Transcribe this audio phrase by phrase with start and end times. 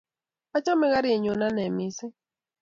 [0.57, 2.15] Achame karit nyu ane missing'